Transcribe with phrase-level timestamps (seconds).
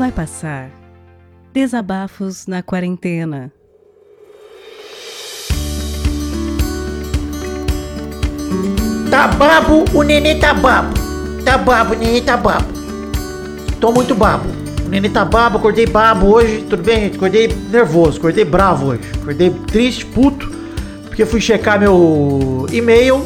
[0.00, 0.70] Vai passar.
[1.52, 3.52] Desabafos na quarentena.
[9.10, 10.94] Tá babo, o nenê tá babo.
[11.44, 12.66] Tá babo, o nenê tá babo.
[13.78, 14.48] Tô muito babo.
[14.86, 17.16] O nenê tá babo, acordei babo hoje, tudo bem, gente?
[17.16, 19.02] Acordei nervoso, acordei bravo hoje.
[19.20, 20.50] Acordei triste, puto,
[21.08, 23.22] porque fui checar meu e-mail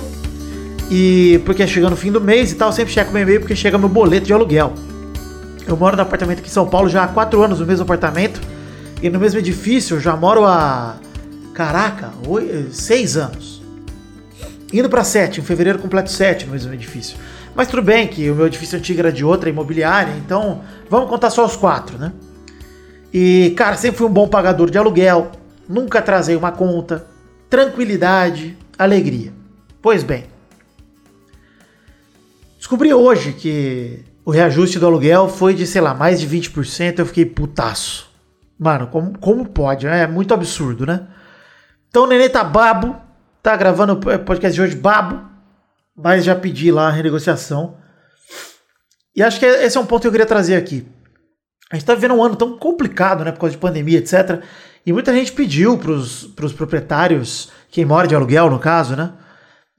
[0.90, 3.54] e porque é chegando o fim do mês e tal, sempre checo meu e-mail porque
[3.54, 4.74] chega meu boleto de aluguel.
[5.66, 8.40] Eu moro no apartamento aqui em São Paulo já há quatro anos no mesmo apartamento
[9.02, 10.96] e no mesmo edifício eu já moro há.
[11.54, 13.62] Caraca, oito, seis anos.
[14.72, 17.16] Indo para sete, em fevereiro completo sete no mesmo edifício.
[17.54, 21.30] Mas tudo bem que o meu edifício antigo era de outra imobiliária, então vamos contar
[21.30, 22.12] só os quatro, né?
[23.12, 25.30] E, cara, sempre fui um bom pagador de aluguel,
[25.68, 27.06] nunca atrasei uma conta,
[27.48, 29.32] tranquilidade, alegria.
[29.80, 30.24] Pois bem,
[32.58, 37.06] descobri hoje que o reajuste do aluguel foi de, sei lá, mais de 20%, eu
[37.06, 38.10] fiquei putaço.
[38.58, 39.86] Mano, como, como pode?
[39.86, 41.06] É muito absurdo, né?
[41.88, 42.96] Então o Nenê tá babo,
[43.42, 45.28] tá gravando o podcast de hoje babo,
[45.94, 47.76] mas já pedi lá a renegociação.
[49.14, 50.86] E acho que esse é um ponto que eu queria trazer aqui.
[51.70, 54.42] A gente tá vivendo um ano tão complicado, né, por causa de pandemia, etc.
[54.86, 59.12] E muita gente pediu pros, pros proprietários, quem mora de aluguel no caso, né?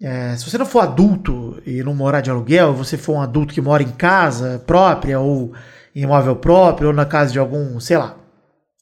[0.01, 3.53] É, se você não for adulto e não morar de aluguel, você for um adulto
[3.53, 5.53] que mora em casa própria ou
[5.95, 8.17] em imóvel próprio ou na casa de algum, sei lá.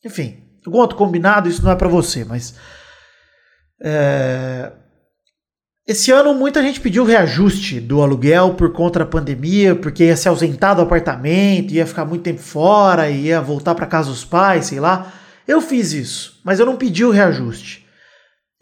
[0.04, 2.56] Enfim, algum outro combinado, isso não é para você, mas
[3.84, 4.72] é...
[5.86, 10.30] Esse ano muita gente pediu reajuste do aluguel por conta da pandemia, porque ia se
[10.30, 14.80] ausentar do apartamento, ia ficar muito tempo fora, ia voltar para casa dos pais, sei
[14.80, 15.12] lá.
[15.46, 17.83] Eu fiz isso, mas eu não pedi o reajuste.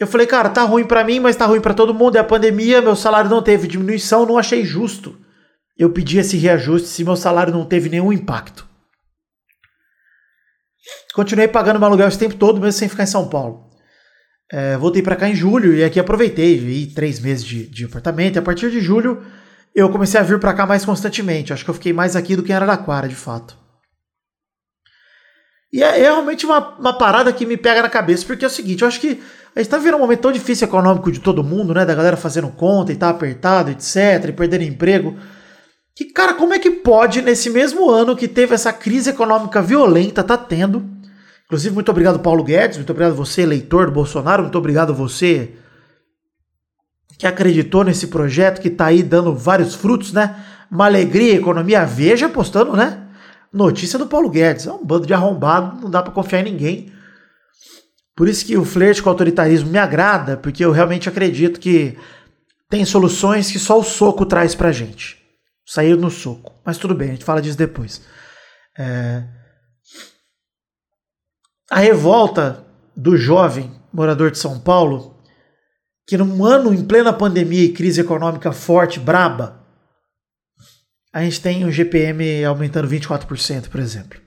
[0.02, 2.16] Eu falei, cara, tá ruim para mim, mas tá ruim para todo mundo.
[2.16, 5.16] É a pandemia, meu salário não teve diminuição, não achei justo.
[5.77, 8.67] Eu pedi esse reajuste se meu salário não teve nenhum impacto.
[11.13, 13.69] Continuei pagando meu aluguel esse tempo todo, mesmo sem ficar em São Paulo.
[14.51, 18.38] É, voltei para cá em julho e aqui aproveitei, vi três meses de, de apartamento.
[18.38, 19.23] E a partir de julho
[19.75, 21.53] eu comecei a vir para cá mais constantemente.
[21.53, 23.56] Acho que eu fiquei mais aqui do que em Araraquara, de fato.
[25.72, 28.51] E é, é realmente uma, uma, parada que me pega na cabeça, porque é o
[28.51, 29.23] seguinte, eu acho que
[29.56, 31.85] a gente tá vivendo um momento tão difícil econômico de todo mundo, né?
[31.85, 35.17] Da galera fazendo conta e tá apertado, etc, e perdendo emprego.
[35.95, 40.23] Que, cara, como é que pode, nesse mesmo ano que teve essa crise econômica violenta,
[40.23, 40.90] tá tendo,
[41.51, 45.51] Inclusive, muito obrigado, Paulo Guedes, muito obrigado você, eleitor do Bolsonaro, muito obrigado você
[47.17, 50.34] que acreditou nesse projeto que está aí dando vários frutos, né?
[50.72, 53.06] Uma alegria, economia, veja postando, né?
[53.51, 56.94] Notícia do Paulo Guedes, é um bando de arrombado, não dá para confiar em ninguém.
[58.22, 61.98] Por isso que o flerte com o autoritarismo me agrada, porque eu realmente acredito que
[62.70, 65.18] tem soluções que só o soco traz pra gente.
[65.66, 66.54] Sair no soco.
[66.64, 68.00] Mas tudo bem, a gente fala disso depois.
[68.78, 69.24] É
[71.72, 72.64] a revolta
[72.96, 75.20] do jovem morador de São Paulo,
[76.06, 79.66] que num ano em plena pandemia e crise econômica forte, braba,
[81.12, 84.22] a gente tem o GPM aumentando 24%, por exemplo.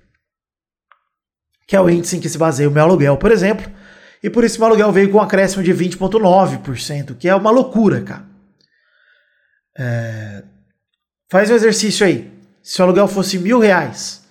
[1.68, 3.83] Que é o índice em que se baseia o meu aluguel, por exemplo.
[4.24, 8.00] E por isso meu aluguel veio com um acréscimo de 20,9%, que é uma loucura,
[8.00, 8.26] cara.
[9.76, 10.42] É...
[11.30, 12.32] Faz um exercício aí.
[12.62, 14.26] Se o aluguel fosse mil reais,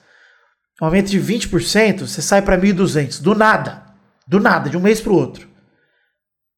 [0.82, 3.22] um aumento de 20%, você sai para 1.200.
[3.22, 3.86] Do nada.
[4.26, 5.48] Do nada, de um mês para o outro.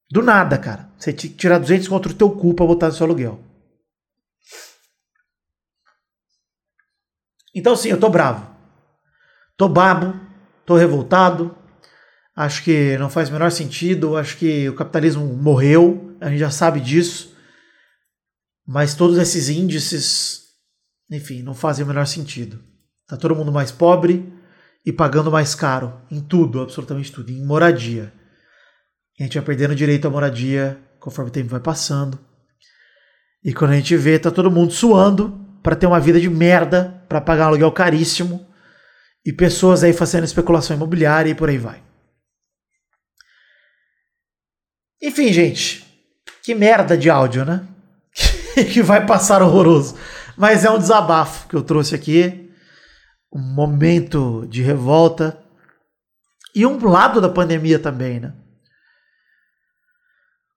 [0.09, 0.89] Do nada, cara.
[0.97, 3.43] Você tirar 200 contra o teu cu para botar no seu aluguel.
[7.53, 8.49] Então, sim, eu tô bravo.
[9.57, 10.17] Tô babo.
[10.65, 11.64] Tô revoltado.
[12.35, 14.17] Acho que não faz o menor sentido.
[14.17, 16.15] Acho que o capitalismo morreu.
[16.19, 17.33] A gente já sabe disso.
[18.67, 20.41] Mas todos esses índices,
[21.09, 22.59] enfim, não fazem o menor sentido.
[23.07, 24.33] Tá todo mundo mais pobre
[24.85, 28.11] e pagando mais caro em tudo, absolutamente tudo, em moradia.
[29.19, 32.19] A gente vai perdendo direito à moradia conforme o tempo vai passando.
[33.43, 37.03] E quando a gente vê, tá todo mundo suando para ter uma vida de merda,
[37.07, 38.45] para pagar um aluguel caríssimo
[39.23, 41.84] e pessoas aí fazendo especulação imobiliária e por aí vai.
[45.05, 45.85] Enfim, gente,
[46.41, 47.63] que merda de áudio, né?
[48.73, 49.95] que vai passar horroroso.
[50.35, 52.51] Mas é um desabafo que eu trouxe aqui
[53.31, 55.39] um momento de revolta
[56.55, 58.33] e um lado da pandemia também, né?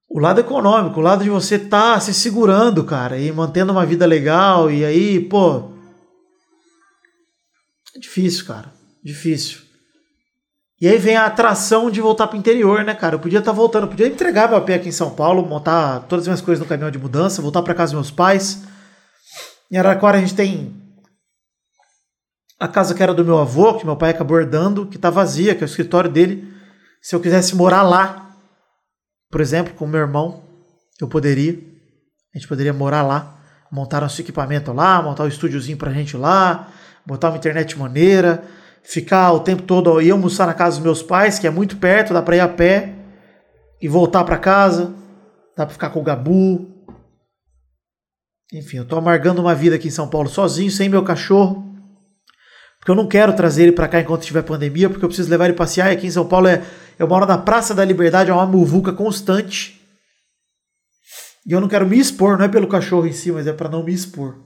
[0.08, 3.84] O lado econômico, o lado de você estar tá se segurando, cara, e mantendo uma
[3.84, 5.72] vida legal, e aí, pô.
[7.94, 8.72] É difícil, cara.
[9.04, 9.67] Difícil.
[10.80, 13.16] E aí vem a atração de voltar pro interior, né, cara?
[13.16, 16.22] Eu podia estar tá voltando, podia entregar meu pé aqui em São Paulo, montar todas
[16.22, 18.62] as minhas coisas no caminhão de mudança, voltar para casa dos meus pais.
[19.70, 20.72] Em Araraquara a gente tem
[22.60, 25.54] a casa que era do meu avô, que meu pai acabou herdando, que tá vazia,
[25.54, 26.46] que é o escritório dele.
[27.02, 28.30] Se eu quisesse morar lá,
[29.30, 30.44] por exemplo, com meu irmão,
[31.00, 31.58] eu poderia.
[32.32, 33.36] A gente poderia morar lá,
[33.70, 36.68] montar nosso equipamento lá, montar um estúdiozinho pra gente lá,
[37.04, 38.44] botar uma internet maneira,
[38.88, 42.14] ficar o tempo todo, ir almoçar na casa dos meus pais, que é muito perto,
[42.14, 42.94] dá pra ir a pé,
[43.82, 44.94] e voltar para casa,
[45.54, 46.66] dá pra ficar com o Gabu.
[48.50, 51.66] Enfim, eu tô amargando uma vida aqui em São Paulo sozinho, sem meu cachorro.
[52.78, 55.44] Porque eu não quero trazer ele para cá enquanto tiver pandemia, porque eu preciso levar
[55.44, 55.90] ele passear.
[55.90, 56.64] E aqui em São Paulo é,
[56.98, 59.78] eu moro na Praça da Liberdade, é uma muvuca constante.
[61.46, 63.68] E eu não quero me expor, não é pelo cachorro em si, mas é para
[63.68, 64.38] não me expor.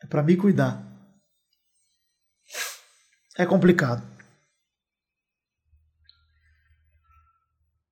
[0.00, 0.93] É para me cuidar.
[3.36, 4.02] É complicado.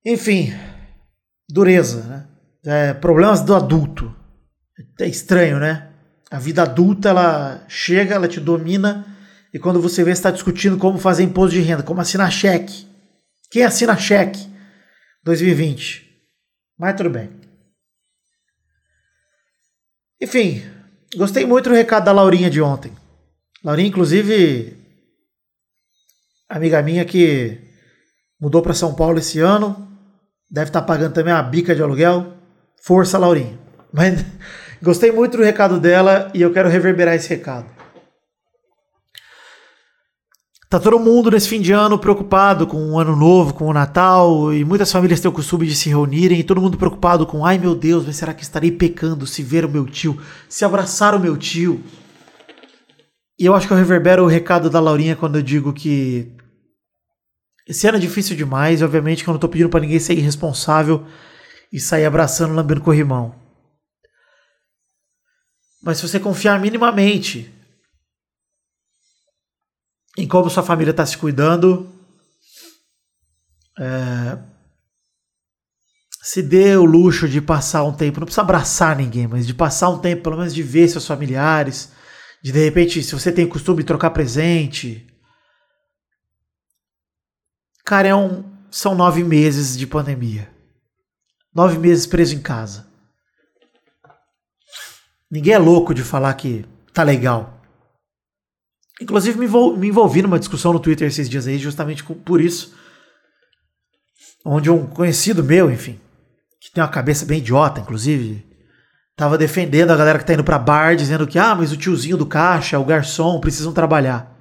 [0.05, 0.53] Enfim,
[1.49, 2.29] dureza, né?
[2.65, 4.15] É, problemas do adulto.
[5.00, 5.91] É estranho, né?
[6.31, 9.06] A vida adulta, ela chega, ela te domina
[9.53, 12.87] e quando você vê, está discutindo como fazer imposto de renda, como assinar cheque.
[13.50, 14.49] Quem assina cheque?
[15.23, 16.11] 2020.
[16.79, 17.31] Mas tudo bem.
[20.21, 20.62] Enfim,
[21.17, 22.93] gostei muito do recado da Laurinha de ontem.
[23.62, 24.81] Laurinha, inclusive,
[26.56, 27.58] amiga minha que
[28.40, 29.88] mudou para São Paulo esse ano,
[30.50, 32.34] deve estar tá pagando também uma bica de aluguel.
[32.84, 33.58] Força, Laurinha.
[33.93, 34.25] Mas
[34.82, 37.66] gostei muito do recado dela e eu quero reverberar esse recado.
[40.69, 44.54] Tá todo mundo nesse fim de ano preocupado com o ano novo, com o Natal,
[44.54, 47.58] e muitas famílias têm o costume de se reunirem, e todo mundo preocupado com, ai
[47.58, 50.19] meu Deus, mas será que estarei pecando se ver o meu tio,
[50.49, 51.84] se abraçar o meu tio?
[53.38, 56.32] E eu acho que eu reverbero o recado da Laurinha quando eu digo que
[57.67, 61.06] esse é difícil demais, obviamente que eu não tô pedindo para ninguém ser irresponsável
[61.73, 63.35] e sair abraçando, lambendo corrimão.
[65.82, 67.53] Mas se você confiar minimamente
[70.17, 71.91] em como sua família está se cuidando.
[73.79, 74.38] É,
[76.23, 79.88] se dê o luxo de passar um tempo, não precisa abraçar ninguém, mas de passar
[79.88, 81.91] um tempo, pelo menos de ver seus familiares,
[82.43, 85.06] de de repente, se você tem costume de trocar presente.
[87.93, 90.50] Cara, é um, são nove meses de pandemia.
[91.55, 92.87] Nove meses preso em casa.
[95.31, 97.61] Ninguém é louco de falar que tá legal.
[98.99, 99.47] Inclusive, me,
[99.77, 102.75] me envolvi numa discussão no Twitter esses dias aí, justamente por isso.
[104.43, 106.00] Onde um conhecido meu, enfim,
[106.62, 108.43] que tem uma cabeça bem idiota, inclusive,
[109.15, 112.17] tava defendendo a galera que tá indo pra bar, dizendo que, ah, mas o tiozinho
[112.17, 114.31] do caixa, o garçom, precisam trabalhar.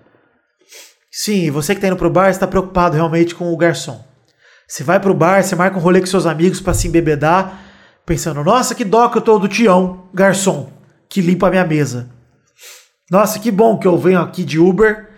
[1.12, 4.02] Sim, você que tá indo pro bar está preocupado realmente com o garçom.
[4.66, 7.62] Você vai pro bar, você marca um rolê com seus amigos para se embebedar,
[8.06, 10.72] pensando, nossa, que dó que eu tô do Tião, garçom,
[11.10, 12.10] que limpa a minha mesa.
[13.12, 15.10] Nossa, que bom que eu venho aqui de Uber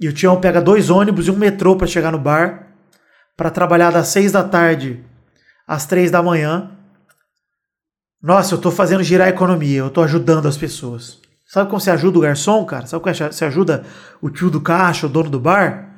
[0.00, 2.68] e o Tião pega dois ônibus e um metrô para chegar no bar,
[3.36, 5.04] para trabalhar das seis da tarde
[5.66, 6.70] às três da manhã.
[8.22, 11.20] Nossa, eu tô fazendo girar a economia, eu tô ajudando as pessoas.
[11.48, 12.86] Sabe como você ajuda o garçom, cara?
[12.86, 13.82] Sabe como você ajuda
[14.20, 15.88] o tio do caixa, o dono do bar?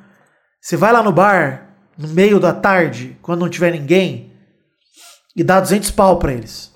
[0.61, 4.31] Você vai lá no bar, no meio da tarde, quando não tiver ninguém,
[5.35, 6.71] e dá 200 pau pra eles.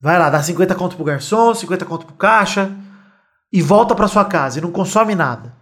[0.00, 2.70] Vai lá, dá 50 conto pro garçom, 50 conto pro caixa,
[3.52, 5.52] e volta para sua casa e não consome nada.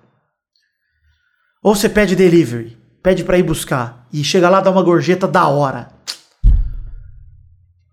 [1.63, 5.47] Ou você pede delivery, pede para ir buscar e chega lá dá uma gorjeta da
[5.47, 5.89] hora.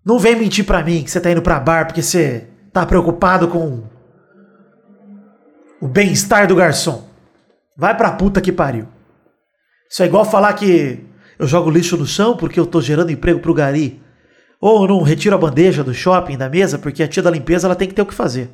[0.04, 3.48] Não vem mentir para mim que você tá indo para bar porque você tá preocupado
[3.48, 3.84] com
[5.82, 7.08] o bem-estar do garçom.
[7.76, 8.88] Vai pra puta que pariu.
[9.90, 11.06] Isso é igual falar que
[11.38, 14.02] eu jogo lixo no chão porque eu tô gerando emprego pro gari.
[14.60, 17.66] Ou eu não retiro a bandeja do shopping da mesa porque a tia da limpeza
[17.66, 18.50] ela tem que ter o que fazer.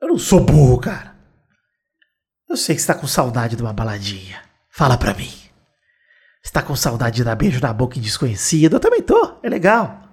[0.00, 1.14] Eu não sou burro, cara.
[2.48, 4.42] Eu sei que você tá com saudade de uma baladinha.
[4.68, 5.32] Fala pra mim.
[6.42, 8.74] Você tá com saudade de dar beijo na boca em desconhecido?
[8.74, 9.38] Eu também tô.
[9.42, 10.09] É legal.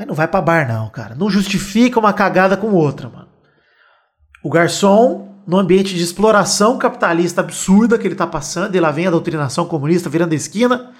[0.00, 1.14] Mas não vai pra bar, não, cara.
[1.14, 3.28] Não justifica uma cagada com outra, mano.
[4.42, 9.06] O garçom, no ambiente de exploração capitalista absurda que ele tá passando, e lá vem
[9.06, 10.94] a doutrinação comunista virando a esquina.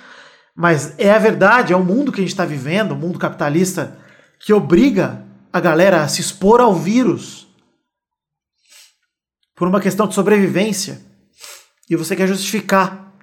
[0.55, 3.97] Mas é a verdade, é o mundo que a gente tá vivendo, o mundo capitalista
[4.39, 7.49] que obriga a galera a se expor ao vírus
[9.57, 11.01] por uma questão de sobrevivência
[11.89, 13.15] e você quer justificar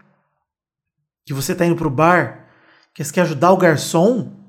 [1.24, 2.48] que você está indo pro bar,
[2.96, 4.47] que você quer ajudar o garçom,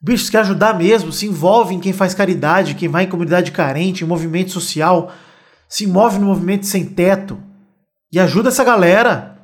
[0.00, 3.52] bicho, você quer ajudar mesmo, se envolve em quem faz caridade, quem vai em comunidade
[3.52, 5.12] carente, em movimento social,
[5.68, 7.38] se envolve no movimento sem teto
[8.12, 9.38] e ajuda essa galera.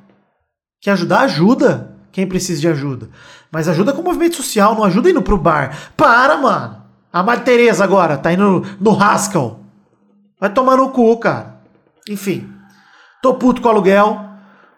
[0.81, 1.21] Quer ajudar?
[1.21, 3.09] Ajuda quem precisa de ajuda.
[3.51, 5.91] Mas ajuda com o movimento social, não ajuda indo pro bar.
[5.95, 6.83] Para, mano!
[7.11, 9.61] A Maria Tereza agora tá indo no Haskell.
[10.39, 11.61] Vai tomar no cu, cara.
[12.09, 12.51] Enfim.
[13.21, 14.19] Tô puto com aluguel.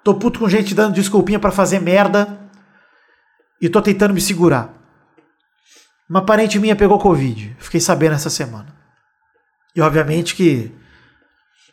[0.03, 2.39] Tô puto com gente dando desculpinha para fazer merda.
[3.60, 4.76] E tô tentando me segurar.
[6.10, 7.56] Uma parente minha pegou Covid.
[7.60, 8.74] Fiquei sabendo essa semana.
[9.76, 10.72] E obviamente que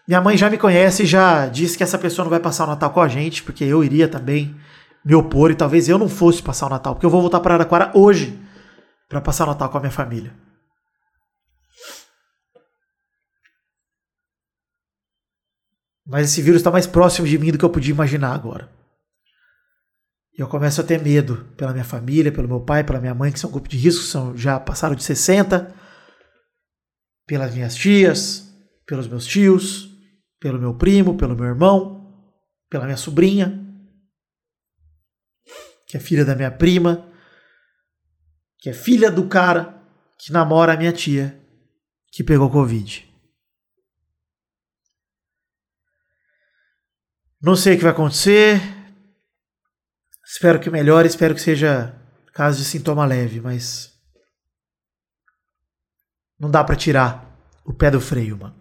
[0.06, 2.68] minha mãe já me conhece e já disse que essa pessoa não vai passar o
[2.68, 4.54] Natal com a gente, porque eu iria também
[5.04, 7.54] me opor e talvez eu não fosse passar o Natal, porque eu vou voltar para
[7.54, 8.38] Araquara hoje
[9.08, 10.34] para passar o Natal com a minha família.
[16.06, 18.68] Mas esse vírus está mais próximo de mim do que eu podia imaginar agora.
[20.36, 23.30] E eu começo a ter medo pela minha família, pelo meu pai, pela minha mãe,
[23.30, 25.72] que são um grupo de risco, são, já passaram de 60,
[27.24, 28.52] pelas minhas tias,
[28.84, 29.96] pelos meus tios,
[30.40, 32.28] pelo meu primo, pelo meu irmão,
[32.68, 33.64] pela minha sobrinha,
[35.86, 37.08] que é filha da minha prima,
[38.58, 39.80] que é filha do cara
[40.18, 41.40] que namora a minha tia,
[42.10, 43.08] que pegou Covid.
[47.40, 48.83] Não sei o que vai acontecer.
[50.26, 51.94] Espero que melhore, espero que seja
[52.32, 53.92] caso de sintoma leve, mas
[56.38, 57.24] não dá para tirar
[57.64, 58.54] o pé do freio, mano.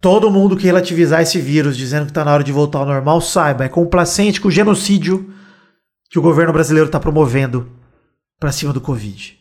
[0.00, 3.20] Todo mundo que relativizar esse vírus dizendo que tá na hora de voltar ao normal,
[3.20, 5.34] saiba, é complacente com o genocídio
[6.08, 7.70] que o governo brasileiro está promovendo
[8.38, 9.38] para cima do Covid.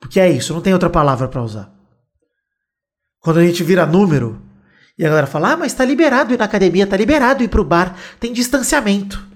[0.00, 1.70] Porque é isso, não tem outra palavra para usar.
[3.20, 4.40] Quando a gente vira número
[5.00, 7.64] e a galera fala: "Ah, mas tá liberado ir na academia, tá liberado ir pro
[7.64, 9.26] bar, tem distanciamento".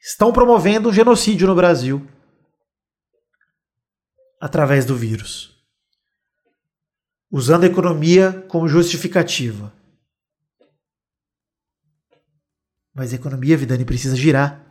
[0.00, 2.06] Estão promovendo um genocídio no Brasil
[4.40, 5.52] através do vírus.
[7.28, 9.72] Usando a economia como justificativa.
[12.94, 14.64] Mas a economia, Vidani, precisa girar.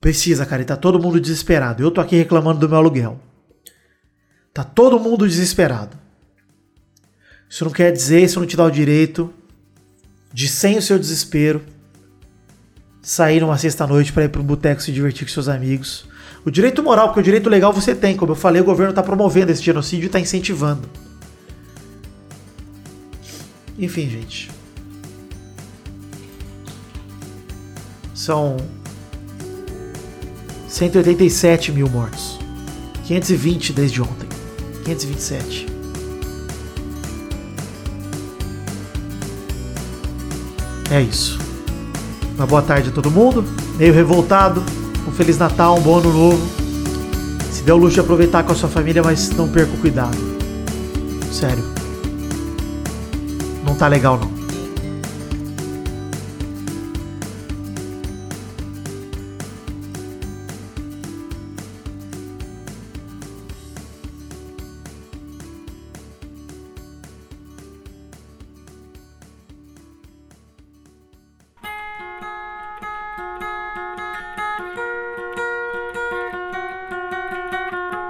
[0.00, 1.82] Precisa, cara, e tá todo mundo desesperado.
[1.82, 3.20] Eu tô aqui reclamando do meu aluguel.
[4.54, 6.03] Tá todo mundo desesperado.
[7.48, 9.32] Isso não quer dizer, isso não te dá o direito
[10.32, 11.62] de, sem o seu desespero,
[13.00, 16.06] sair numa sexta-noite para ir para um boteco se divertir com seus amigos.
[16.44, 18.16] O direito moral, porque o direito legal você tem.
[18.16, 20.88] Como eu falei, o governo está promovendo esse genocídio e está incentivando.
[23.78, 24.50] Enfim, gente.
[28.14, 28.56] São
[30.68, 32.38] 187 mil mortos.
[33.04, 34.28] 520 desde ontem.
[34.84, 35.73] 527.
[40.90, 41.38] É isso.
[42.36, 43.44] Uma boa tarde a todo mundo.
[43.76, 44.62] Meio revoltado.
[45.06, 46.46] Um Feliz Natal, um bom ano novo.
[47.50, 50.16] Se dê o luxo de aproveitar com a sua família, mas não perca o cuidado.
[51.30, 51.64] Sério.
[53.64, 54.33] Não tá legal não.